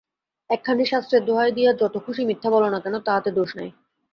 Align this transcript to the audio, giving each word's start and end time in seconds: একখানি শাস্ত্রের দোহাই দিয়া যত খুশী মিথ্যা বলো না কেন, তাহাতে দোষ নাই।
একখানি 0.49 0.83
শাস্ত্রের 0.85 1.23
দোহাই 1.25 1.51
দিয়া 1.51 1.71
যত 1.73 1.95
খুশী 2.05 2.23
মিথ্যা 2.25 2.49
বলো 2.51 2.67
না 2.69 2.79
কেন, 2.83 2.95
তাহাতে 3.07 3.29
দোষ 3.31 3.49
নাই। 3.55 3.69